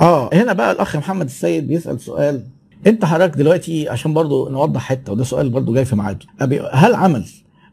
آه 0.00 0.30
هنا 0.32 0.52
بقى 0.52 0.72
الأخ 0.72 0.96
محمد 0.96 1.26
السيد 1.26 1.68
بيسأل 1.68 2.00
سؤال 2.00 2.42
أنت 2.86 3.04
حضرتك 3.04 3.36
دلوقتي 3.36 3.88
عشان 3.88 4.14
برضو 4.14 4.48
نوضح 4.48 4.80
حتة 4.80 5.12
وده 5.12 5.24
سؤال 5.24 5.48
برضو 5.50 5.74
جاي 5.74 5.84
في 5.84 5.96
ميعاده 5.96 6.26
هل 6.72 6.94
عمل 6.94 7.24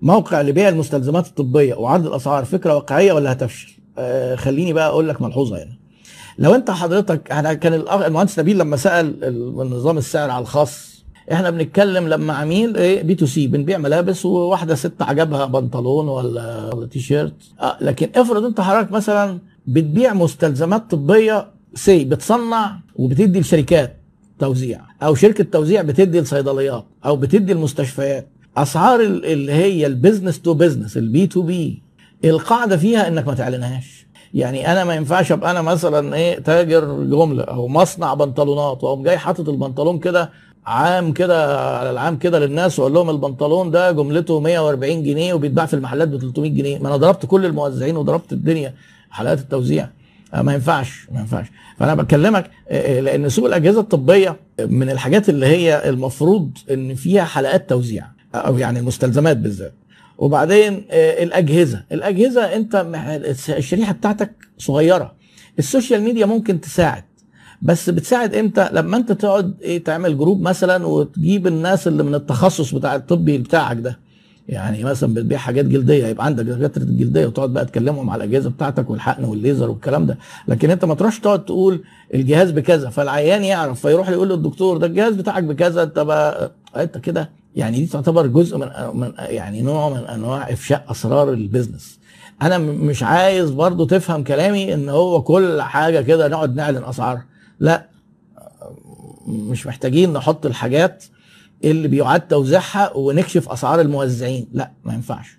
موقع 0.01 0.41
لبيع 0.41 0.69
المستلزمات 0.69 1.27
الطبية 1.27 1.75
وعرض 1.75 2.05
الأسعار 2.07 2.45
فكرة 2.45 2.75
واقعية 2.75 3.13
ولا 3.13 3.31
هتفشل؟ 3.31 3.71
آه 3.97 4.35
خليني 4.35 4.73
بقى 4.73 4.87
أقول 4.87 5.09
لك 5.09 5.21
ملحوظة 5.21 5.57
هنا. 5.57 5.77
لو 6.39 6.55
أنت 6.55 6.71
حضرتك 6.71 7.31
إحنا 7.31 7.53
كان 7.53 7.73
المهندس 8.05 8.39
نبيل 8.39 8.57
لما 8.57 8.77
سأل 8.77 9.23
ال- 9.23 9.55
نظام 9.69 9.97
السعر 9.97 10.29
على 10.29 10.41
الخاص 10.41 11.03
إحنا 11.31 11.49
بنتكلم 11.49 12.07
لما 12.07 12.33
عميل 12.33 12.77
إيه 12.77 13.03
B 13.03 13.15
to 13.15 13.25
C 13.25 13.47
بنبيع 13.47 13.77
ملابس 13.77 14.25
وواحدة 14.25 14.75
ست 14.75 15.01
عجبها 15.01 15.45
بنطلون 15.45 16.07
ولا 16.07 16.73
ولا 16.75 16.87
تي 16.87 16.99
شيرت 16.99 17.33
آه 17.61 17.77
لكن 17.81 18.09
افرض 18.15 18.43
أنت 18.45 18.61
حضرتك 18.61 18.91
مثلا 18.91 19.39
بتبيع 19.67 20.13
مستلزمات 20.13 20.91
طبية 20.91 21.47
سي 21.77 22.05
بتصنع 22.05 22.79
وبتدي 22.95 23.39
لشركات 23.39 23.97
توزيع 24.39 24.81
أو 25.03 25.15
شركة 25.15 25.43
توزيع 25.43 25.81
بتدي 25.81 26.19
لصيدليات 26.21 26.85
أو 27.05 27.15
بتدي 27.15 27.51
المستشفيات 27.53 28.27
أسعار 28.57 28.99
ال- 28.99 29.25
اللي 29.25 29.51
هي 29.51 29.85
ال 29.87 29.93
business 29.93 30.41
to 30.41 30.53
business 30.53 30.97
ال 30.97 31.12
B 31.12 31.27
to 31.27 31.41
B 31.41 31.81
القاعدة 32.25 32.77
فيها 32.77 33.07
إنك 33.07 33.27
ما 33.27 33.33
تعلنهاش. 33.33 34.07
يعني 34.33 34.71
أنا 34.71 34.83
ما 34.83 34.95
ينفعش 34.95 35.31
أبقى 35.31 35.51
أنا 35.51 35.61
مثلا 35.61 36.15
إيه 36.15 36.39
تاجر 36.39 37.03
جملة 37.03 37.43
أو 37.43 37.67
مصنع 37.67 38.13
بنطلونات 38.13 38.83
وأقوم 38.83 39.03
جاي 39.03 39.17
حاطط 39.17 39.49
البنطلون 39.49 39.99
كده 39.99 40.29
عام 40.65 41.13
كده 41.13 41.59
على 41.79 41.89
العام 41.91 42.17
كده 42.17 42.39
للناس 42.39 42.79
وأقول 42.79 42.93
لهم 42.93 43.09
البنطلون 43.09 43.71
ده 43.71 43.91
جملته 43.91 44.39
140 44.39 45.03
جنيه 45.03 45.33
وبيتباع 45.33 45.65
في 45.65 45.73
المحلات 45.73 46.07
ب 46.07 46.17
300 46.17 46.51
جنيه. 46.51 46.79
ما 46.79 46.87
أنا 46.87 46.97
ضربت 46.97 47.25
كل 47.25 47.45
الموزعين 47.45 47.97
وضربت 47.97 48.33
الدنيا 48.33 48.73
حلقات 49.09 49.39
التوزيع. 49.39 49.89
ما 50.41 50.53
ينفعش 50.53 51.07
ما 51.11 51.19
ينفعش. 51.19 51.45
فأنا 51.79 51.95
بكلمك 51.95 52.51
آه، 52.69 52.97
آه، 52.97 53.01
لأن 53.01 53.29
سوق 53.29 53.45
الأجهزة 53.45 53.79
الطبية 53.79 54.39
من 54.59 54.89
الحاجات 54.89 55.29
اللي 55.29 55.45
هي 55.45 55.89
المفروض 55.89 56.57
إن 56.71 56.95
فيها 56.95 57.23
حلقات 57.23 57.69
توزيع 57.69 58.05
أو 58.35 58.57
يعني 58.57 58.79
المستلزمات 58.79 59.37
بالذات. 59.37 59.73
وبعدين 60.17 60.85
آه، 60.91 61.23
الأجهزة. 61.23 61.83
الأجهزة 61.91 62.55
أنت 62.55 62.85
الشريحة 63.49 63.93
بتاعتك 63.93 64.31
صغيرة. 64.57 65.13
السوشيال 65.59 66.01
ميديا 66.01 66.25
ممكن 66.25 66.61
تساعد. 66.61 67.03
بس 67.61 67.89
بتساعد 67.89 68.35
إمتى؟ 68.35 68.69
لما 68.73 68.97
أنت 68.97 69.11
تقعد 69.11 69.61
إيه 69.61 69.83
تعمل 69.83 70.17
جروب 70.17 70.41
مثلا 70.41 70.85
وتجيب 70.85 71.47
الناس 71.47 71.87
اللي 71.87 72.03
من 72.03 72.15
التخصص 72.15 72.75
بتاع 72.75 72.95
الطبي 72.95 73.37
بتاعك 73.37 73.77
ده. 73.77 73.99
يعني 74.47 74.83
مثلا 74.83 75.13
بتبيع 75.13 75.37
حاجات 75.37 75.65
جلدية 75.65 76.07
يبقى 76.07 76.25
عندك 76.25 76.45
دكاترة 76.45 76.83
الجلديه 76.83 77.25
وتقعد 77.25 77.49
بقى 77.49 77.65
تكلمهم 77.65 78.09
على 78.09 78.23
الأجهزة 78.23 78.49
بتاعتك 78.49 78.89
والحقن 78.89 79.23
والليزر 79.23 79.69
والكلام 79.69 80.05
ده. 80.05 80.17
لكن 80.47 80.69
أنت 80.69 80.85
ما 80.85 80.95
تروحش 80.95 81.19
تقعد 81.19 81.45
تقول 81.45 81.83
الجهاز 82.13 82.51
بكذا 82.51 82.89
فالعيان 82.89 83.43
يعرف 83.43 83.81
فيروح 83.81 84.09
يقول 84.09 84.29
للدكتور 84.29 84.77
ده 84.77 84.87
الجهاز 84.87 85.13
بتاعك 85.15 85.43
بكذا 85.43 85.83
أنت 85.83 85.99
بقى 85.99 86.51
أنت 86.75 86.97
كده 86.97 87.29
يعني 87.55 87.77
دي 87.79 87.85
تعتبر 87.85 88.27
جزء 88.27 88.57
من 88.57 88.69
من 88.93 89.11
يعني 89.19 89.61
نوع 89.61 89.89
من 89.89 89.97
أنواع 89.97 90.53
إفشاء 90.53 90.85
أسرار 90.91 91.33
البيزنس. 91.33 91.99
أنا 92.41 92.57
مش 92.57 93.03
عايز 93.03 93.49
برضو 93.51 93.85
تفهم 93.85 94.23
كلامي 94.23 94.73
إن 94.73 94.89
هو 94.89 95.21
كل 95.21 95.61
حاجة 95.61 96.01
كده 96.01 96.27
نقعد 96.27 96.55
نعلن 96.55 96.83
أسعار. 96.83 97.21
لا 97.59 97.85
مش 99.27 99.67
محتاجين 99.67 100.13
نحط 100.13 100.45
الحاجات 100.45 101.03
اللي 101.63 101.87
بيعاد 101.87 102.21
توزيعها 102.21 102.93
ونكشف 102.97 103.49
أسعار 103.49 103.81
الموزعين. 103.81 104.47
لا 104.53 104.71
ما 104.85 104.93
ينفعش. 104.93 105.37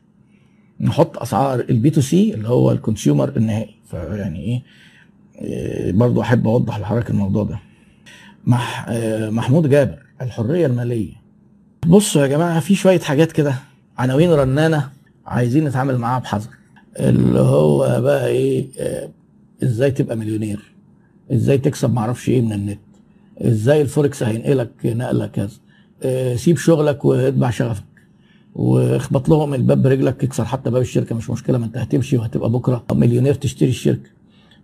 نحط 0.80 1.18
أسعار 1.18 1.60
ال 1.60 1.75
B 1.75 1.90
to 1.90 2.00
C 2.00 2.34
اللي 2.34 2.48
هو 2.48 2.72
ال 2.72 2.80
consumer 2.80 3.36
النهائي. 3.36 3.74
فيعني 3.90 4.40
إيه؟ 4.44 4.62
إيه، 5.40 5.92
برضو 5.92 6.20
أحب 6.20 6.46
أوضح 6.46 6.78
لحضرتك 6.78 7.10
الموضوع 7.10 7.44
ده. 7.44 7.58
مح 8.44 8.86
آه، 8.88 9.30
محمود 9.30 9.68
جابر 9.70 9.98
الحرية 10.22 10.66
المالية. 10.66 11.12
بصوا 11.86 12.22
يا 12.22 12.26
جماعة 12.26 12.60
في 12.60 12.74
شوية 12.74 13.00
حاجات 13.00 13.32
كده 13.32 13.54
عناوين 13.98 14.32
رنانة 14.32 14.88
عايزين 15.26 15.64
نتعامل 15.64 15.98
معاها 15.98 16.20
بحذر. 16.20 16.50
اللي 16.96 17.40
هو 17.40 18.00
بقى 18.00 18.28
إيه؟ 18.28 18.66
آه، 18.78 19.08
إزاي 19.62 19.90
تبقى 19.90 20.16
مليونير؟ 20.16 20.60
إزاي 21.32 21.58
تكسب 21.58 21.92
معرفش 21.92 22.28
إيه 22.28 22.40
من 22.40 22.52
النت؟ 22.52 22.80
إزاي 23.38 23.82
الفوركس 23.82 24.22
هينقلك 24.22 24.70
نقلة 24.84 25.26
كذا؟ 25.26 25.46
آه، 25.46 25.67
سيب 26.36 26.56
شغلك 26.58 27.04
واتبع 27.04 27.50
شغفك. 27.50 27.84
واخبط 28.54 29.28
لهم 29.28 29.54
الباب 29.54 29.82
برجلك 29.82 30.24
اكسر 30.24 30.44
حتى 30.44 30.70
باب 30.70 30.82
الشركة 30.82 31.14
مش 31.14 31.30
مشكلة 31.30 31.58
ما 31.58 31.64
انت 31.66 31.76
هتمشي 31.76 32.16
وهتبقى 32.16 32.50
بكرة. 32.50 32.84
مليونير 32.92 33.34
تشتري 33.34 33.68
الشركة. 33.68 34.10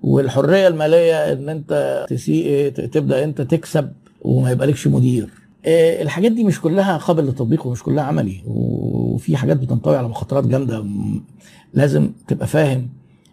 والحرية 0.03 0.69
المالية 0.69 1.33
ان 1.33 1.49
انت 1.49 2.05
تسي... 2.09 2.71
تبدأ 2.71 3.25
انت 3.25 3.41
تكسب 3.41 3.93
وما 4.23 4.51
يبقالكش 4.51 4.87
مدير. 4.89 5.29
آه، 5.67 6.03
الحاجات 6.03 6.33
دي 6.33 6.45
مش 6.45 6.61
كلها 6.61 6.97
قابل 6.97 7.25
للتطبيق 7.25 7.67
ومش 7.67 7.83
كلها 7.83 8.05
عملي. 8.05 8.43
وفي 8.47 9.37
حاجات 9.37 9.57
بتنطوي 9.57 9.97
على 9.97 10.09
مخاطرات 10.09 10.47
جامدة. 10.47 10.85
لازم 11.75 12.11
تبقى 12.29 12.47
فاهم. 12.47 12.89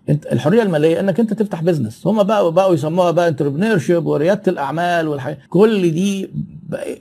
انت 0.09 0.25
الحرية 0.25 0.63
المالية 0.63 1.00
انك 1.00 1.19
انت 1.19 1.34
تفتح 1.34 1.63
business 1.63 2.07
هم 2.07 2.23
بقى 2.23 2.51
بقوا 2.51 2.73
يسموها 2.73 3.11
بقى 3.11 3.28
entrepreneurship 3.27 4.05
وريادة 4.06 4.51
الأعمال 4.51 5.07
والحاجات 5.07 5.38
كل 5.50 5.91
دي 5.91 6.29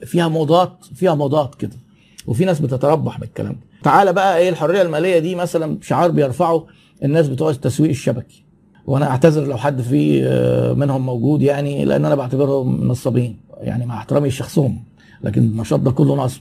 فيها 0.05 0.29
موضات 0.29 0.73
فيها 0.95 1.15
موضات 1.15 1.55
كده. 1.55 1.77
وفي 2.27 2.45
ناس 2.45 2.61
بتتربح 2.61 3.21
بالكلام 3.21 3.53
ده. 3.53 3.59
تعالى 3.83 4.13
بقى 4.13 4.39
إيه 4.39 4.49
الحرية 4.49 4.83
المالية 4.83 5.19
دي 5.19 5.35
مثلا 5.35 5.79
شعار 5.83 6.11
بيرفعه 6.11 6.67
الناس 7.05 7.29
بتوع 7.29 7.51
التسويق 7.51 7.91
الشبكي. 7.91 8.45
وأنا 8.87 9.11
أعتذر 9.11 9.47
لو 9.47 9.57
حد 9.57 9.81
في 9.81 10.25
آه، 10.25 10.73
منهم 10.73 11.07
موجود 11.07 11.43
يعني 11.43 11.85
لأن 11.85 12.05
أنا 12.05 12.15
بعتبرهم 12.15 12.89
نصابين 12.89 13.37
يعني 13.61 13.87
مع 13.87 13.97
احترامي 13.99 14.29
لشخصهم. 14.29 14.83
لكن 15.25 15.41
النشاط 15.43 15.81
ده 15.81 15.91
كله 15.91 16.17
نصب. 16.17 16.41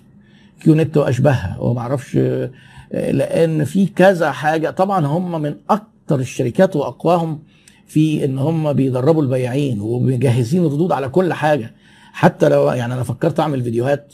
كيو 0.63 0.75
نت 0.75 0.97
وأشباهها. 0.97 1.57
وما 1.59 1.79
أعرفش 1.81 2.17
آه، 2.17 2.49
لأن 2.91 3.63
في 3.63 3.85
كذا 3.85 4.31
حاجة. 4.31 4.69
طبعا 4.69 5.05
هم 5.05 5.41
من 5.41 5.55
أكتر 5.69 6.19
الشركات 6.19 6.75
وأقواهم 6.75 7.39
في 7.87 8.25
إن 8.25 8.39
هم 8.39 8.73
بيدربوا 8.73 9.21
البياعين 9.23 9.81
ومجهزين 9.81 10.65
ردود 10.65 10.91
على 10.91 11.09
كل 11.09 11.33
حاجة. 11.33 11.73
حتى 12.13 12.49
لو 12.49 12.71
يعني 12.71 12.93
أنا 12.93 13.03
فكرت 13.03 13.39
أعمل 13.39 13.63
فيديوهات 13.63 14.13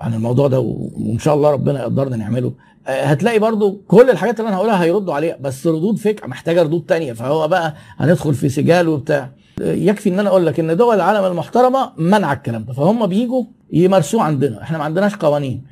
عن 0.00 0.14
الموضوع 0.14 0.48
ده 0.48 0.60
وإن 0.60 1.18
شاء 1.18 1.34
الله 1.34 1.50
ربنا 1.50 1.80
يقدرنا 1.80 2.16
نعمله. 2.16 2.52
آه، 2.86 3.04
هتلاقي 3.04 3.38
برضو 3.38 3.80
كل 3.88 4.10
الحاجات 4.10 4.40
اللي 4.40 4.48
أنا 4.48 4.56
هقولها 4.56 4.82
هيردوا 4.84 5.14
عليها 5.14 5.36
بس 5.40 5.66
ردود 5.66 5.98
فكره 5.98 6.26
محتاجة 6.26 6.62
ردود 6.62 6.84
تانية. 6.88 7.12
فهو 7.12 7.48
بقى 7.48 7.74
هندخل 7.96 8.34
في 8.34 8.48
سجال 8.48 8.88
وبتاع. 8.88 9.30
يكفي 9.60 10.08
إن 10.08 10.18
أنا 10.18 10.28
أقول 10.28 10.46
لك 10.46 10.60
إن 10.60 10.76
دول 10.76 10.94
العالم 10.94 11.24
المحترمة 11.24 11.92
منع 11.96 12.32
الكلام 12.32 12.64
ده 12.64 12.72
فهم 12.72 13.06
بيجوا 13.06 13.44
يمارسوه 13.72 14.22
عندنا. 14.22 14.62
إحنا 14.62 14.78
ما 14.78 14.84
عندناش 14.84 15.16
قوانين. 15.16 15.64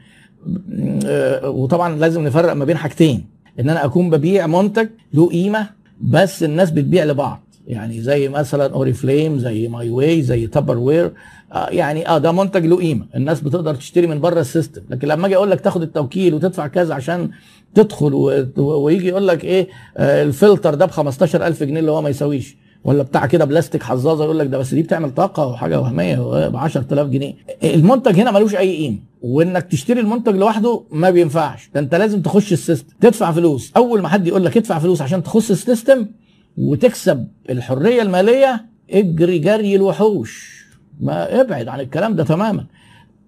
آه، 1.06 1.48
وطبعا 1.50 1.96
لازم 1.96 2.24
نفرق 2.24 2.52
ما 2.52 2.64
بين 2.64 2.76
حاجتين. 2.76 3.26
إن 3.60 3.70
أنا 3.70 3.84
أكون 3.84 4.10
ببيع 4.10 4.46
منتج 4.46 4.88
له 5.14 5.28
قيمة 5.28 5.66
بس 6.00 6.42
الناس 6.42 6.70
بتبيع 6.70 7.04
لبعض. 7.04 7.43
يعني 7.66 8.00
زي 8.00 8.28
مثلا 8.28 8.72
اوريفليم 8.74 9.38
زي 9.38 9.68
ماي 9.68 9.90
واي 9.90 10.22
زي 10.22 10.46
تابروير 10.46 11.12
آه 11.52 11.68
يعني 11.68 12.08
آه 12.08 12.18
ده 12.18 12.32
منتج 12.32 12.66
له 12.66 12.76
قيمة. 12.76 13.06
الناس 13.16 13.40
بتقدر 13.40 13.74
تشتري 13.74 14.06
من 14.06 14.20
بره 14.20 14.40
ال 14.40 14.45
system. 14.46 14.82
لكن 14.90 15.08
لما 15.08 15.26
أجي 15.26 15.36
أقول 15.36 15.50
لك 15.50 15.60
تاخد 15.60 15.82
التوكيل 15.82 16.34
وتدفع 16.34 16.66
كذا 16.66 16.94
عشان 16.94 17.30
تدخل 17.74 18.14
ويجي 18.56 19.08
يقول 19.08 19.28
لك 19.28 19.44
إيه 19.44 19.68
آه 19.96 20.22
الفلتر 20.22 20.74
ده 20.74 20.86
ب 20.86 20.90
15000 20.90 21.62
جنيه 21.62 21.80
اللي 21.80 21.90
هو 21.90 22.02
ما 22.02 22.08
يساويش. 22.08 22.56
ولا 22.84 23.02
بتاع 23.02 23.26
كده 23.26 23.44
بلاستيك 23.44 23.82
حظاظة 23.82 24.24
يقول 24.24 24.38
لك 24.38 24.46
ده 24.46 24.58
بس 24.58 24.74
دي 24.74 24.82
بتعمل 24.82 25.10
طاقة 25.14 25.46
وحاجة 25.46 25.80
وهمية 25.80 26.48
ب 26.48 26.56
10000 26.56 27.08
جنيه. 27.08 27.34
المنتج 27.64 28.20
هنا 28.20 28.30
ملوش 28.30 28.54
أي 28.54 28.76
قيمة. 28.76 28.98
وإنك 29.22 29.62
تشتري 29.62 30.00
المنتج 30.00 30.36
لوحده 30.36 30.82
ما 30.92 31.10
بينفعش. 31.10 31.70
ده 31.74 31.80
أنت 31.80 31.94
لازم 31.94 32.22
تخش 32.22 32.52
ال 32.52 32.58
system 32.58 32.94
تدفع 33.00 33.32
فلوس. 33.32 33.72
أول 33.76 34.02
ما 34.02 34.08
حد 34.08 34.26
يقول 34.26 34.44
لك 34.44 34.56
ادفع 34.56 34.78
فلوس 34.78 35.02
عشان 35.02 35.22
تخش 35.22 35.50
ال 35.50 35.58
system 35.58 36.06
وتكسب 36.58 37.28
الحرية 37.50 38.02
المالية 38.02 38.64
اجري 38.90 39.38
جري 39.38 39.76
الوحوش. 39.76 40.64
ما 41.00 41.40
ابعد 41.40 41.68
عن 41.68 41.80
الكلام 41.80 42.16
ده 42.16 42.24
تماما. 42.24 42.66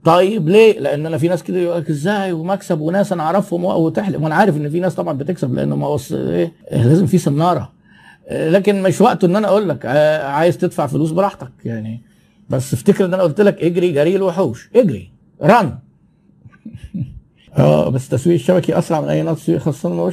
طيب 0.05 0.49
ليه؟ 0.49 0.81
لأن 0.81 1.07
أنا 1.07 1.19
في 1.19 1.29
ناس 1.29 1.43
كده 1.43 1.59
يقول 1.59 1.81
لك 1.81 1.91
إزاي؟ 1.91 2.33
ومكسب 2.33 2.81
وناس 2.81 3.13
أنا 3.13 3.23
أعرفهم 3.23 3.65
وتحلم. 3.65 4.23
وأنا 4.23 4.35
عارف 4.35 4.57
إن 4.57 4.71
في 4.71 4.81
ناس 4.81 4.95
طبعا 4.95 5.19
بتكسب 5.19 5.55
لأنه 5.55 5.77
ما 5.77 5.89
وص... 5.89 6.13
إيه؟ 6.13 6.53
لازم 6.73 7.07
في 7.07 7.19
سناره 7.19 7.73
آه، 8.29 8.49
لكن 8.51 8.83
مش 8.83 9.01
وقته 9.01 9.27
إن 9.27 9.37
أنا 9.37 9.49
أقول 9.49 9.69
لك 9.69 9.87
آه، 9.87 10.27
عايز 10.27 10.59
تدفع 10.59 10.87
فلوس 10.87 11.11
براحتك 11.11 11.53
يعني. 11.65 12.03
بس 12.51 12.75
افتكر 12.75 13.05
إن 13.05 13.15
أنا 13.15 13.23
قلت 13.23 13.41
لك 13.41 13.63
اجري 13.63 13.93
جري 13.93 14.17
الوحوش. 14.17 14.71
اجري. 14.77 15.11
رن. 15.43 15.79
آه 17.59 17.89
بس 17.89 18.05
التسويق 18.05 18.35
الشبكي 18.35 18.79
أسرع 18.79 19.01
من 19.01 19.09
أي 19.09 19.23
نوع 19.23 19.35
تسويق 19.35 19.61
خاصه 19.61 20.11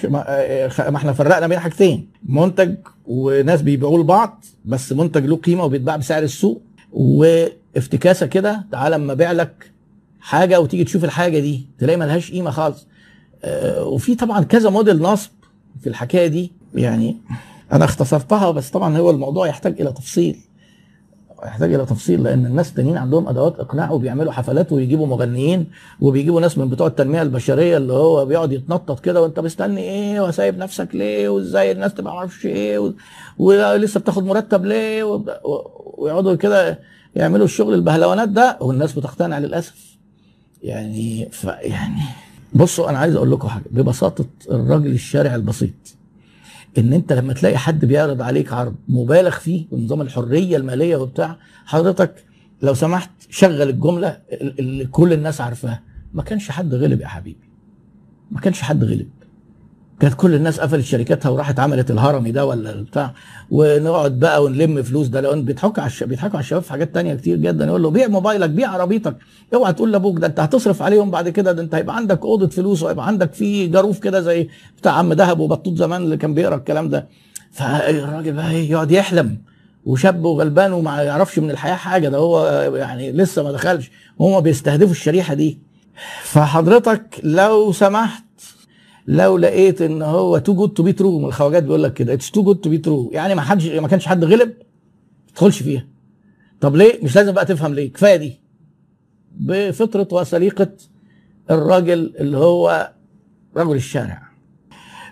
ما 0.90 0.98
إحنا 0.98 1.14
فرقنا 1.14 1.48
بين 1.48 1.60
حاجتين. 1.60 2.10
منتج 2.26 2.76
وناس 3.08 3.62
بيبيعوه 3.62 4.00
لبعض 4.00 4.46
بس 4.66 4.94
منتج 4.94 5.26
له 5.26 5.36
قيمة 5.36 5.64
وبيتباع 5.64 5.96
بسعر 5.96 6.24
السوق. 6.24 6.62
وافتكاسة 6.94 8.26
كده 8.26 8.66
تعالى 8.72 8.96
أما 8.96 9.14
أبيع 9.14 9.32
لك 9.32 9.72
حاجة 10.20 10.60
وتيجي 10.60 10.84
تشوف 10.84 11.04
الحاجة 11.04 11.40
دي 11.40 11.66
تلاقي 11.80 11.98
ملهاش 11.98 12.32
قيمة 12.32 12.52
خالص. 12.52 12.88
آه، 13.44 13.84
وفي 13.86 14.16
طبعا 14.16 14.44
كذا 14.44 14.70
موديل 14.70 15.02
نصب 15.02 15.32
في 15.82 15.90
الحكاية 15.90 16.28
دي. 16.28 16.52
يعني 16.76 17.18
أنا 17.72 17.86
اختصرتها 17.86 18.52
بس 18.52 18.70
طبعا 18.70 18.98
هو 18.98 19.10
الموضوع 19.10 19.48
يحتاج 19.48 19.82
إلى 19.82 19.92
تفصيل. 19.92 20.38
يحتاج 21.45 21.74
إلى 21.74 21.86
تفصيل 21.86 22.24
لأن 22.24 22.45
الناس 22.45 22.69
التانيين 22.69 22.98
عندهم 22.98 23.28
أدوات 23.28 23.60
إقناع 23.60 23.92
وبيعملوا 23.92 24.31
حفلات 24.31 24.72
ويجيبوا 24.72 25.07
مغنيين 25.07 25.66
وبيجيبوا 26.01 26.42
ناس 26.42 26.57
من 26.57 26.69
بتوع 26.69 26.88
التنمية 26.88 27.22
البشرية 27.22 27.78
اللي 27.78 27.94
هو 27.94 28.25
بيقعد 28.25 28.51
يتنطط 28.51 29.00
كده 29.00 29.22
وأنت 29.22 29.40
مستني 29.40 29.81
إيه 29.81 30.22
وسايب 30.22 30.57
نفسك 30.57 30.88
ليه 30.95 31.30
وإزاي 31.30 31.72
الناس 31.72 31.94
تبقى 31.94 32.13
معرفش 32.13 32.45
إيه 32.45 32.80
و... 32.80 32.94
ولسه 33.38 34.00
بتاخد 34.00 34.24
مرتب 34.25 34.66
ليه 34.66 35.04
و... 35.04 35.22
ويقعدوا 35.98 36.36
كده 36.36 36.80
يعملوا 37.16 37.46
الشغل 37.46 37.74
البهلوانات 37.74 38.30
ده 38.30 38.57
والناس 38.62 38.94
بتقتنع 38.94 39.39
للأسف. 39.39 39.98
يعني 40.63 41.30
ف 41.31 41.44
يعني 41.44 42.01
بصوا 42.54 42.89
أنا 42.89 42.98
عايز 42.98 43.16
أقول 43.16 43.31
لكم 43.31 43.48
حاجة 43.48 43.63
ببساطة 43.72 44.25
الراجل 44.51 44.92
الشارع 44.92 45.36
البسيط. 45.36 45.69
إن 46.78 46.94
أنت 46.94 47.14
لما 47.14 47.34
تلاقي 47.34 47.58
حد 47.58 47.86
بيعرض 47.86 48.22
عليك 48.22 48.54
عرض 48.54 48.75
مبالغ 48.88 49.31
فيه 49.31 49.66
بنظام 49.72 50.02
الحرية 50.02 50.58
المالية 50.58 50.96
وبتاع 50.96 51.38
حضرتك 51.66 52.25
لو 52.62 52.74
سمحت 52.74 53.10
شغل 53.30 53.62
الجملة 53.62 54.18
اللي 54.31 54.86
كل 54.86 55.14
الناس 55.14 55.42
عارفاها. 55.42 55.81
ما 56.14 56.24
كانش 56.24 56.52
حد 56.52 56.74
غلب 56.74 57.02
يا 57.02 57.08
حبيبي. 57.08 57.50
ما 58.31 58.40
كانش 58.40 58.62
حد 58.62 58.84
غلب. 58.84 59.08
كانت 60.00 60.13
كل 60.13 60.34
الناس 60.34 60.60
قفلت 60.60 60.86
شركاتها 60.86 61.30
وراحت 61.30 61.60
عملت 61.60 61.92
الهرمي 61.92 62.31
ده 62.31 62.45
ولا 62.45 62.72
بتاع 62.81 63.13
ونقعد 63.51 64.19
بقى 64.19 64.44
ونلم 64.44 64.84
فلوس 64.84 65.07
ده 65.07 65.22
لو 65.22 65.42
بيضحكوا 65.42 65.84
على 65.84 65.92
بيضحكوا 66.01 66.36
على 66.36 66.44
الشباب 66.44 66.62
في 66.62 66.72
حاجات 66.72 66.94
تانية 66.94 67.13
كتير 67.16 67.38
جدا. 67.38 67.66
يقول 67.66 67.84
له 67.84 67.90
بيع 67.90 68.07
موبايلك 68.07 68.50
بيع 68.50 68.69
عربيتك. 68.72 69.16
اوعى 69.54 69.74
تقول 69.74 69.92
لأبوك 69.92 70.19
ده 70.19 70.28
انت 70.28 70.40
هتصرف 70.40 70.81
عليهم 70.81 71.12
بعد 71.12 71.30
كده 71.30 71.51
ده 71.51 71.62
انت 71.62 71.75
هيبقى 71.75 71.95
عندك 71.95 72.22
أوضة 72.22 72.48
فلوس 72.48 72.84
وهيبقى 72.84 73.07
عندك 73.07 73.34
في 73.34 73.68
جاروف 73.68 74.00
كده 74.00 74.22
زي 74.22 74.48
بتاع 74.78 74.92
عم 74.92 75.13
دهب 75.13 75.40
وبطوط 75.40 75.78
زمان 75.78 76.01
اللي 76.01 76.18
كان 76.18 76.34
بيقرأ 76.34 76.56
الكلام 76.56 76.89
ده. 76.89 77.07
فالراجل 77.51 78.34
بقى 78.34 78.51
إيه، 78.51 78.72
يقعد 78.72 78.92
يحلم 78.92 79.38
وشاب 79.86 80.25
وغلبان 80.25 80.74
وما 80.74 81.04
يعرفش 81.04 81.39
من 81.39 81.51
الحياة 81.51 81.75
حاجة. 81.75 82.10
ده 82.10 82.18
هو 82.18 82.48
يعني 82.75 83.12
لسه 83.12 83.44
ما 83.44 83.51
دخلش 83.51 83.92
وهم 84.19 84.42
بيستهدفوا 84.42 84.92
الشريحة 84.92 85.34
دي. 85.34 85.60
فحضرتك 86.24 87.19
لو 87.24 87.72
سمحت 87.72 88.24
لو 89.08 89.38
لقيت 89.38 89.82
إن 89.82 90.02
هو 90.02 90.38
too 90.38 90.54
good 90.54 90.70
to 90.74 90.84
be 90.84 90.94
true 90.94 91.28
الخواجات 91.28 91.64
بيقول 91.64 91.84
لك 91.84 91.94
كده 91.94 92.14
it's 92.14 92.31
too 92.31 92.44
good 92.44 92.56
to 92.58 92.70
be 92.70 92.78
true 92.78 93.10
يعني 93.14 93.36
ما 93.36 93.42
حدش 93.42 93.66
ما 93.68 93.88
كانش 93.88 94.06
حد 94.06 94.24
غلب 94.24 94.50
ما 94.50 95.32
تدخلش 95.34 95.64
فيها. 95.64 95.86
طب 96.62 96.76
ليه؟ 96.76 97.00
مش 97.04 97.16
لازم 97.16 97.32
بقى 97.32 97.46
تفهم 97.46 97.74
ليه. 97.74 97.94
كفاية 97.94 98.16
دي. 98.16 98.40
بفطرة 99.38 100.08
وسليقه 100.12 100.70
الراجل 101.52 102.14
اللي 102.20 102.38
هو 102.38 102.92
رجل 103.58 103.76
الشارع. 103.76 104.22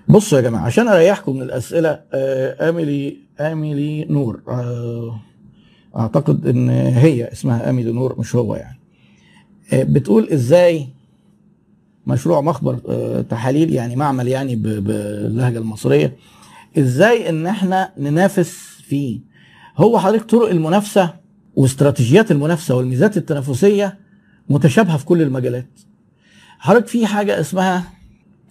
بصوا 0.08 0.38
يا 0.38 0.44
جماعة 0.44 0.66
عشان 0.66 0.88
أريحكم 0.88 1.36
من 1.36 1.42
الأسئلة 1.42 2.02
آه 2.14 2.70
أميلي 2.70 3.18
أميلي 3.40 4.06
نور. 4.06 4.42
آه 4.48 5.20
أعتقد 5.98 6.48
إن 6.48 6.70
هي 6.70 7.32
اسمها 7.32 7.70
أميلي 7.70 7.92
نور 7.92 8.20
مش 8.20 8.36
هو 8.36 8.56
يعني. 8.56 8.80
آه 9.74 9.84
بتقول 9.84 10.30
إزاي 10.30 10.88
مشروع 12.08 12.42
مخبر 12.42 12.80
آه، 12.90 13.22
تحاليل 13.22 13.74
يعني 13.74 13.96
معمل 13.96 14.28
يعني 14.28 14.56
باللهجة 14.56 15.58
المصرية. 15.58 16.16
إزاي 16.78 17.30
إن 17.30 17.48
إحنا 17.48 17.92
ننافس 17.98 18.58
فيه؟ 18.84 19.20
هو 19.78 20.00
حضرتك 20.00 20.30
طرق 20.30 20.50
المنافسة 20.50 21.14
واستراتيجيات 21.56 22.32
المنافسة 22.32 22.76
والميزات 22.76 23.18
التنافسية 23.18 23.98
متشابهة 24.50 24.98
في 24.98 25.06
كل 25.06 25.22
المجالات. 25.22 25.80
حضرتك 26.60 26.88
في 26.88 27.06
حاجة 27.06 27.40
اسمها 27.40 27.84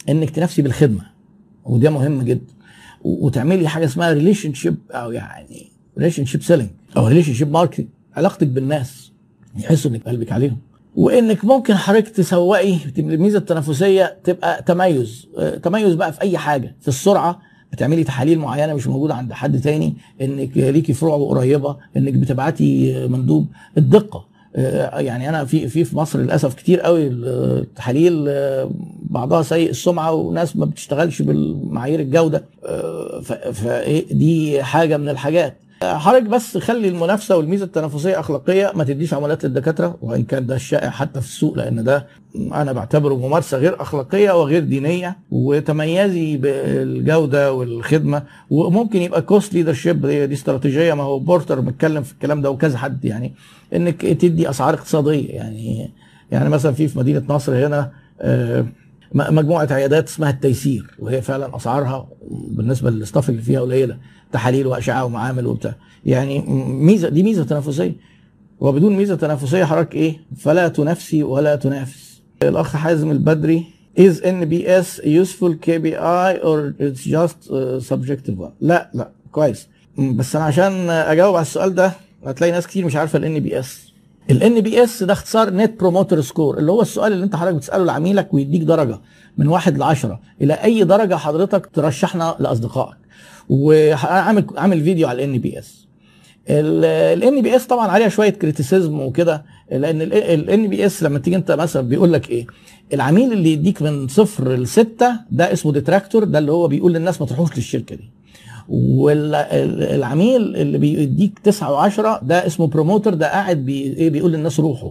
إنك 0.08 0.30
تنافسي 0.30 0.62
بالخدمة 0.62 1.06
وده 1.64 1.90
مهم 1.90 2.22
جدا. 2.22 2.52
وتعملي 3.04 3.68
حاجة 3.68 3.84
اسمها 3.84 4.12
relationship 4.12 4.76
أو 4.90 5.12
يعني 5.12 5.66
relationship 5.98 6.42
selling 6.42 6.70
أو 6.96 7.06
relationship 7.06 7.50
marketing 7.52 7.86
علاقتك 8.16 8.46
بالناس 8.46 9.12
يحسوا 9.56 9.90
إنك 9.90 10.08
قلبك 10.08 10.32
عليهم. 10.32 10.58
وإنك 10.96 11.44
ممكن 11.44 11.74
حضرتك 11.74 12.08
تسوقي 12.08 12.76
الميزة 12.98 13.38
التنافسية 13.38 14.18
تبقى 14.24 14.62
تميز. 14.62 15.28
آه، 15.38 15.56
تميز 15.56 15.94
بقى 15.94 16.12
في 16.12 16.20
أي 16.22 16.38
حاجة 16.38 16.76
في 16.80 16.88
السرعة. 16.88 17.40
بتعملي 17.72 18.04
تحاليل 18.04 18.38
معينة 18.38 18.74
مش 18.74 18.86
موجودة 18.86 19.14
عند 19.14 19.32
حد 19.32 19.60
تاني. 19.60 19.96
إنك 20.20 20.56
ليكي 20.56 20.92
فروع 20.92 21.28
قريبة 21.28 21.76
إنك 21.96 22.12
بتبعتي 22.14 22.94
مندوب. 23.08 23.46
الدقة. 23.78 24.30
آه، 24.56 24.98
يعني 25.00 25.28
أنا 25.28 25.44
في 25.44 25.68
في 25.68 25.84
في 25.84 25.96
مصر 25.96 26.18
للأسف 26.18 26.54
كتير 26.54 26.80
قوي 26.80 27.06
التحاليل 27.06 28.24
آه، 28.28 28.70
بعضها 29.02 29.42
سيء 29.42 29.70
السمعة 29.70 30.12
وناس 30.12 30.56
ما 30.56 30.64
بتشتغلش 30.64 31.22
بالمعايير 31.22 32.00
الجودة. 32.00 32.44
فدي 33.52 34.62
حاجة 34.62 34.96
من 34.96 35.08
الحاجات. 35.08 35.56
حضرتك 35.82 36.26
بس 36.26 36.58
خلي 36.58 36.88
المنافسة 36.88 37.36
والميزة 37.36 37.64
التنافسية 37.64 38.20
أخلاقية 38.20 38.72
ما 38.74 38.84
تديش 38.84 39.14
عمليات 39.14 39.44
للدكاترة 39.44 39.98
وإن 40.02 40.22
كان 40.22 40.46
ده 40.46 40.54
الشائع 40.54 40.90
حتى 40.90 41.20
في 41.20 41.26
السوق 41.26 41.56
لأن 41.56 41.84
ده 41.84 42.06
أنا 42.36 42.72
بعتبره 42.72 43.14
ممارسة 43.14 43.58
غير 43.58 43.82
أخلاقية 43.82 44.40
وغير 44.40 44.64
دينية 44.64 45.16
وتميزي 45.30 46.36
بالجودة 46.36 47.52
والخدمة 47.52 48.22
وممكن 48.50 49.02
يبقى 49.02 49.22
cost 49.22 49.54
leadership 49.54 50.06
دي 50.06 50.34
استراتيجية 50.34 50.94
ما 50.94 51.02
هو 51.02 51.18
بورتر 51.18 51.60
متكلم 51.60 52.02
في 52.02 52.12
الكلام 52.12 52.42
ده 52.42 52.50
وكذا 52.50 52.78
حد 52.78 53.04
يعني 53.04 53.34
إنك 53.74 54.00
تدي 54.00 54.50
أسعار 54.50 54.74
اقتصادية 54.74 55.28
يعني 55.30 55.90
يعني 56.30 56.48
مثلا 56.48 56.72
في 56.72 56.88
في 56.88 56.98
مدينة 56.98 57.22
نصر 57.28 57.66
هنا 57.66 57.90
آه، 58.20 58.64
مجموعة 59.14 59.68
عيادات 59.70 60.08
اسمها 60.08 60.30
التيسير 60.30 60.86
وهي 60.98 61.22
فعلا 61.22 61.56
أسعارها 61.56 62.08
بالنسبة 62.30 62.90
لل 62.90 63.02
staff 63.02 63.30
اللي 63.30 63.42
فيها 63.42 63.60
قليلة 63.60 63.96
تحاليل 64.32 64.66
وأشعة 64.66 65.04
ومعامل 65.04 65.46
وبتاع. 65.46 65.74
يعني 66.06 66.38
ميزة 66.68 67.08
دي 67.08 67.22
ميزة 67.22 67.44
تنافسية. 67.44 67.96
وبدون 68.60 68.96
ميزة 68.96 69.14
تنافسية 69.14 69.64
حضرتك 69.64 69.94
إيه؟ 69.94 70.16
فلا 70.36 70.68
تنافسي 70.68 71.22
ولا 71.22 71.56
تنافس. 71.56 72.22
الأخ 72.42 72.76
حازم 72.76 73.10
البدري 73.10 73.64
is 73.98 74.14
NPS 74.22 75.00
useful 75.04 75.54
KPI 75.66 76.44
or 76.44 76.74
it's 76.80 77.04
just 77.04 77.50
uh, 77.50 77.80
subjective 77.92 78.38
one 78.38 78.52
لا 78.60 78.90
لا 78.94 79.10
كويس. 79.32 79.68
بس 79.98 80.36
أنا 80.36 80.44
عشان 80.44 80.90
أجاوب 80.90 81.34
على 81.34 81.42
السؤال 81.42 81.74
ده 81.74 81.92
هتلاقي 82.26 82.52
ناس 82.52 82.66
كتير 82.66 82.84
مش 82.86 82.96
عارفة 82.96 83.18
ال 83.18 83.42
NPS 83.42 83.89
ال 84.30 84.40
NPS 84.64 85.04
ده 85.04 85.12
اختصار 85.12 85.50
net 85.54 85.80
promoter 85.80 86.20
score 86.20 86.58
اللي 86.58 86.72
هو 86.72 86.82
السؤال 86.82 87.12
اللي 87.12 87.24
انت 87.24 87.36
حضرتك 87.36 87.56
بتسأله 87.56 87.84
لعميلك 87.84 88.34
ويديك 88.34 88.62
درجة 88.62 89.00
من 89.38 89.48
واحد 89.48 89.78
ل 89.78 89.82
10 89.82 90.20
إلى 90.42 90.54
أي 90.54 90.84
درجة 90.84 91.14
حضرتك 91.14 91.66
ترشحنا 91.74 92.36
لأصدقائك. 92.38 92.96
وعامل 93.48 94.44
عامل 94.56 94.84
فيديو 94.84 95.08
على 95.08 95.24
ال 95.24 95.38
NPS 95.38 95.86
ال 96.48 97.42
NPS 97.42 97.66
طبعا 97.66 97.88
عليها 97.88 98.08
شوية 98.08 98.30
criticism 98.30 99.00
وكده 99.00 99.44
لأن 99.72 100.02
ال 100.02 100.68
NPS 100.68 101.02
لما 101.02 101.18
تيجي 101.18 101.36
انت 101.36 101.52
مثلا 101.52 101.82
بيقول 101.88 102.12
لك 102.12 102.30
إيه 102.30 102.46
العميل 102.94 103.32
اللي 103.32 103.52
يديك 103.52 103.82
من 103.82 104.08
صفر 104.08 104.52
لستة 104.52 105.12
ده 105.30 105.52
اسمه 105.52 105.72
detractor 105.72 106.24
ده 106.24 106.38
اللي 106.38 106.52
هو 106.52 106.68
بيقول 106.68 106.92
للناس 106.92 107.20
ما 107.20 107.26
تروحوش 107.26 107.56
للشركة 107.56 107.96
دي. 107.96 108.10
والعميل 108.70 110.56
اللي 110.56 110.78
بيديك 110.78 111.38
تسعة 111.38 111.72
وعشرة 111.72 112.20
ده 112.22 112.46
اسمه 112.46 112.66
promoter 112.66 113.14
ده 113.14 113.30
قاعد 113.30 113.56
بي 113.56 113.82
إيه 113.82 114.10
بيقول 114.10 114.32
للناس 114.32 114.60
روحوا. 114.60 114.90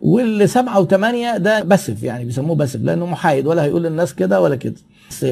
واللي 0.00 0.46
سبعة 0.46 0.80
وثمانية 0.80 1.36
ده 1.36 1.62
passive 1.62 2.02
يعني 2.02 2.24
بيسموه 2.24 2.56
passive 2.56 2.82
لأنه 2.82 3.06
محايد 3.06 3.46
ولا 3.46 3.64
هيقول 3.64 3.82
للناس 3.82 4.14
كده 4.14 4.40
ولا 4.40 4.56
كده. 4.56 4.74
بس 5.10 5.26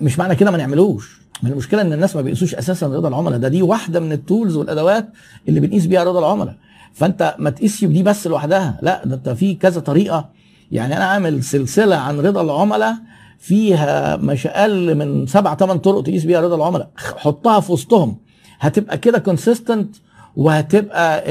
مش 0.00 0.18
معنى 0.18 0.36
كده 0.36 0.50
ما 0.50 0.56
نعملوش. 0.56 1.20
ما 1.42 1.48
المشكلة 1.48 1.82
إن 1.82 1.92
الناس 1.92 2.16
ما 2.16 2.22
بيقيسوش 2.22 2.54
أساسا 2.54 2.86
رضا 2.86 3.08
العملاء. 3.08 3.38
ده 3.38 3.48
دي 3.48 3.62
واحدة 3.62 4.00
من 4.00 4.12
ال 4.12 4.19
tools 4.19 4.56
والأدوات 4.56 5.08
اللي 5.48 5.60
بنقيس 5.60 5.86
بيها 5.86 6.04
رضا 6.04 6.18
العملاء. 6.18 6.54
فأنت 6.94 7.34
ما 7.38 7.50
تقيسش 7.50 7.84
دي 7.84 8.02
بس 8.02 8.26
لوحدها. 8.26 8.78
لا 8.82 9.04
ده 9.04 9.14
أنت 9.14 9.28
في 9.28 9.54
كذا 9.54 9.80
طريقة. 9.80 10.28
يعني 10.72 10.96
أنا 10.96 11.04
أعمل 11.04 11.42
سلسلة 11.42 11.96
عن 11.96 12.20
رضا 12.20 12.40
العملاء 12.42 12.96
فيها 13.38 14.16
مش 14.16 14.46
أقل 14.46 14.94
من 14.94 15.26
سبع 15.26 15.54
ثمان 15.54 15.78
طرق 15.78 16.02
تقيس 16.02 16.24
بيها 16.24 16.40
رضا 16.40 16.56
العملاء. 16.56 16.90
حطها 16.96 17.60
في 17.60 17.72
وسطهم. 17.72 18.16
هتبقى 18.60 18.98
كده 18.98 19.18
consistent 19.18 19.96
وهتبقى 20.36 21.24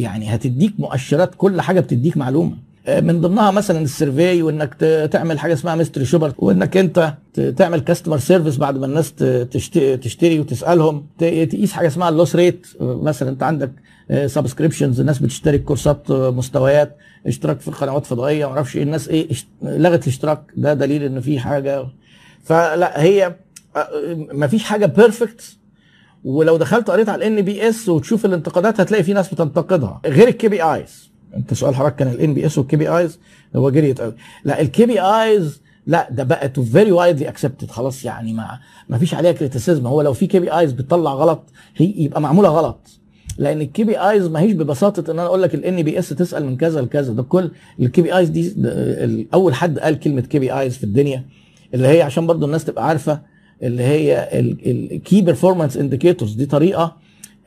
يعني 0.00 0.34
هتديك 0.34 0.72
مؤشرات 0.78 1.34
كل 1.36 1.60
حاجة 1.60 1.80
بتديك 1.80 2.16
معلومة. 2.16 2.56
من 3.02 3.20
ضمنها 3.20 3.50
مثلا 3.50 3.80
ال 3.80 3.89
survey 3.89 4.42
وإنك 4.42 4.74
تعمل 5.12 5.38
حاجة 5.38 5.52
اسمها 5.52 5.74
mystery 5.74 6.04
shopper 6.04 6.32
وإنك 6.38 6.76
أنت 6.76 7.14
تعمل 7.56 7.80
customer 7.80 8.18
service 8.18 8.56
بعد 8.56 8.78
ما 8.78 8.86
الناس 8.86 9.14
تشتري 10.02 10.40
وتسألهم. 10.40 11.06
تقيس 11.18 11.72
حاجة 11.72 11.86
اسمها 11.86 12.08
ال 12.08 12.14
loss 12.14 12.36
rate 12.36 12.66
مثلا 12.80 13.28
أنت 13.30 13.42
عندك 13.42 13.72
subscriptions 14.26 15.00
الناس 15.00 15.18
بتشترك 15.18 15.64
كورسات 15.64 16.10
مستويات. 16.10 16.96
اشتراك 17.26 17.60
في 17.60 17.68
القنوات 17.68 18.02
الفضائية 18.02 18.46
ما 18.46 18.52
أعرفش 18.52 18.76
إيه 18.76 18.82
الناس 18.82 19.08
إيه 19.08 19.28
لغت 19.62 20.02
الاشتراك. 20.02 20.42
ده 20.56 20.74
دليل 20.74 21.02
ان 21.02 21.20
في 21.20 21.38
حاجة. 21.38 21.86
فلا 22.44 23.02
هي 23.02 23.36
ما 24.32 24.46
فيش 24.46 24.64
حاجة 24.64 24.86
perfect 24.86 25.56
ولو 26.24 26.56
دخلت 26.56 26.90
قريت 26.90 27.08
على 27.08 27.26
ال 27.28 27.44
NPS 27.44 27.88
وتشوف 27.88 28.24
الانتقادات 28.26 28.80
هتلاقي 28.80 29.02
في 29.04 29.12
ناس 29.12 29.34
بتنتقدها. 29.34 30.00
غير 30.06 30.28
ال 30.28 30.48
KPIs 30.48 31.10
انت 31.36 31.54
سؤال 31.54 31.74
حضرتك 31.74 31.96
كان 31.96 32.08
ال 32.08 32.34
NPS 32.34 32.58
وال 32.58 32.76
KPIs 32.76 33.18
هو 33.56 33.70
great 33.70 34.00
قوي 34.00 34.14
لا 34.44 34.60
ال 34.60 34.86
KPIs 34.86 35.62
لا 35.86 36.08
ده 36.10 36.22
بقت 36.24 36.60
very 36.60 36.92
widely 36.92 37.28
accepted 37.28 37.70
خلاص 37.70 38.04
يعني 38.04 38.32
ما 38.32 38.58
ما 38.88 38.98
فيش 38.98 39.14
عليها 39.14 39.32
criticism 39.32 39.86
هو 39.86 40.02
لو 40.02 40.12
في 40.12 40.26
KPIs 40.26 40.72
بتطلع 40.72 41.12
غلط 41.14 41.42
هي 41.76 41.94
يبقى 41.96 42.20
معمولة 42.20 42.48
غلط. 42.48 42.88
لأن 43.38 43.60
ال 43.60 43.84
KPIs 43.84 44.26
ما 44.26 44.40
هيش 44.40 44.52
ببساطة 44.52 45.10
ان 45.10 45.18
أنا 45.18 45.26
أقول 45.28 45.42
لك 45.42 45.54
ال 45.54 45.82
NPS 45.82 46.08
تسأل 46.08 46.44
من 46.46 46.56
كذا 46.56 46.80
لكذا. 46.80 47.12
ده 47.12 47.22
كل 47.22 47.50
ال 47.80 48.02
KPIs 48.02 48.28
دي 48.28 48.54
اول 49.34 49.54
حد 49.54 49.78
قال 49.78 50.00
كلمة 50.00 50.20
KPIs 50.20 50.76
في 50.76 50.84
الدنيا. 50.84 51.24
اللي 51.74 51.88
هي 51.88 52.02
عشان 52.02 52.26
برضو 52.26 52.46
الناس 52.46 52.64
تبقى 52.64 52.88
عارفة 52.88 53.20
اللي 53.62 53.82
هي 53.82 54.28
ال 54.32 54.54
key 54.54 55.20
performance 55.22 55.76
indicators 55.76 56.32
دي 56.34 56.46
طريقة 56.46 56.96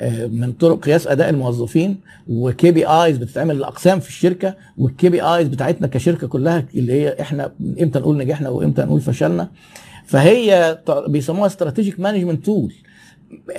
آه، 0.01 0.25
من 0.27 0.51
طرق 0.51 0.79
قياس 0.85 1.07
أداء 1.07 1.29
الموظفين 1.29 1.97
و 2.29 2.71
KPIs 2.71 3.17
بتتعمل 3.17 3.59
لاقسام 3.59 3.99
في 3.99 4.09
الشركة 4.09 4.55
وال 4.77 5.09
KPIs 5.09 5.47
بتاعتنا 5.47 5.87
كشركة 5.87 6.27
كلها 6.27 6.65
اللي 6.75 6.93
هي 6.93 7.15
إحنا 7.21 7.51
إمتى 7.81 7.99
نقول 7.99 8.17
نجحنا 8.17 8.49
وإمتى 8.49 8.81
نقول 8.81 9.01
فشلنا. 9.01 9.49
فهي 10.05 10.77
بيسموها 11.07 11.47
strategic 11.47 11.99
management 11.99 12.45
tool 12.45 12.73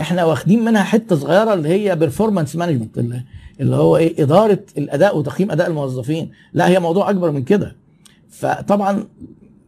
إحنا 0.01 0.25
واخدين 0.25 0.65
منها 0.65 0.83
حتة 0.83 1.17
صغيرة 1.17 1.55
اللي 1.55 1.69
هي 1.69 1.97
performance 1.97 2.57
management 2.57 2.99
اللي, 2.99 3.77
هو 3.77 3.97
إيه 3.97 4.23
إدارة 4.23 4.59
الأداء 4.79 5.19
وتقييم 5.19 5.51
أداء 5.51 5.69
الموظفين. 5.69 6.31
لا 6.53 6.69
هي 6.69 6.81
موضوع 6.81 7.11
أكبر 7.11 7.31
من 7.31 7.43
كده. 7.43 7.77
فطبعا 8.31 9.05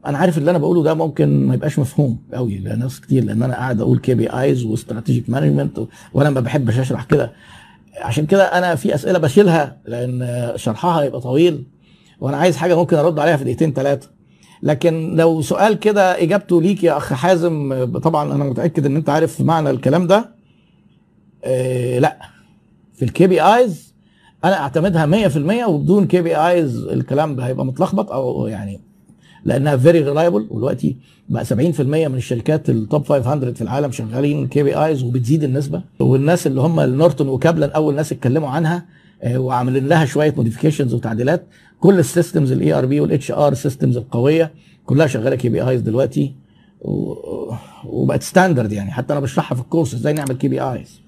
أنا 0.06 0.18
عارف 0.18 0.38
اللي 0.38 0.50
أنا 0.50 0.59
بقوله 0.59 0.82
ده 0.82 0.94
ممكن 0.94 1.47
ما 1.47 1.54
يبقاش 1.54 1.78
مفهوم 1.78 2.18
قوي 2.35 2.59
لناس 2.59 3.00
كتير 3.00 3.25
لأن 3.25 3.42
أنا 3.42 3.54
قاعد 3.54 3.80
أقول 3.80 3.99
KPIs 3.99 4.64
و 4.64 4.71
strategic 4.71 5.30
management 5.30 5.80
وأنا 6.14 6.30
ما 6.30 6.40
بحبش 6.40 6.78
أشرح 6.78 7.04
كده. 7.04 7.32
عشان 8.00 8.26
كده 8.26 8.44
أنا 8.44 8.75
في 8.75 8.94
أسئلة 8.94 9.18
بشيلها 9.18 9.76
لأن 9.87 10.52
شرحها 10.56 11.02
هيبقى 11.02 11.21
طويل 11.21 11.64
وأنا 12.21 12.37
عايز 12.37 12.56
حاجة 12.56 12.75
ممكن 12.76 12.97
أرد 12.97 13.18
عليها 13.18 13.37
في 13.37 13.44
دقيقتين 13.44 13.73
ثلاثة 13.73 14.09
لكن 14.62 15.16
لو 15.16 15.42
سؤال 15.42 15.75
كده 15.78 16.23
إجابته 16.23 16.62
ليك 16.62 16.85
يا 16.85 16.97
أخ 16.97 17.12
حازم 17.12 17.85
طبعا 17.99 18.35
أنا 18.35 18.45
متأكد 18.45 18.87
إن 18.87 18.97
أنت 18.97 19.09
عارف 19.11 19.40
معنى 19.40 19.71
الكلام 19.71 20.07
ده. 20.07 20.31
آه 21.45 21.99
لا. 21.99 22.19
في 22.95 23.04
ال 23.04 23.26
KPIs 23.26 23.94
أنا 24.45 24.57
أعتمدها 24.61 25.28
100% 25.28 25.69
وبدون 25.69 26.07
KPIs 26.06 26.76
الكلام 26.85 27.37
ده 27.37 27.47
هيبقى 27.47 27.66
متلخبط 27.66 28.12
أو 28.12 28.47
يعني 28.47 28.81
لأنها 29.45 29.76
very 29.76 30.00
reliable 30.00 30.46
ودلوقتي 30.50 30.97
بقى 31.28 31.45
70% 31.45 31.50
من 31.81 32.14
الشركات 32.14 32.71
ال 32.70 32.79
top 32.79 33.04
500 33.09 33.52
في 33.54 33.62
العالم 33.62 33.92
شغالين 33.92 34.47
KPIs 34.46 35.02
وبتزيد 35.02 35.45
النسبة. 35.45 35.83
والناس 36.00 36.47
اللي 36.47 36.61
هم 36.61 36.81
نورتون 36.80 37.28
وكابلن 37.28 37.71
اول 37.71 37.95
ناس 37.95 38.12
اتكلموا 38.12 38.49
عنها 38.49 38.87
وعاملين 39.26 39.88
لها 39.88 40.04
شوية 40.04 40.34
modifications 40.37 40.94
وتعديلات. 40.94 41.46
كل 41.80 41.98
ال 41.99 42.52
systems 42.52 42.72
ال 42.72 42.87
ERP 42.87 43.00
وال 43.00 43.30
HR 43.30 43.54
systems 43.54 43.96
القوية 43.96 44.52
كلها 44.86 45.06
شغالة 45.06 45.36
KPIs 45.37 45.80
دلوقتي 45.80 46.34
وبقت 47.84 48.22
standard 48.22 48.72
يعني. 48.72 48.90
حتى 48.90 49.12
أنا 49.12 49.20
بشرحها 49.20 49.56
في 49.56 49.62
الكورس 49.62 49.94
إزاي 49.94 50.12
نعمل 50.12 50.34
KPIs 50.34 51.00